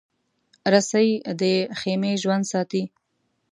[0.73, 1.09] رسۍ
[1.41, 1.43] د
[1.79, 2.83] خېمې ژوند ساتي.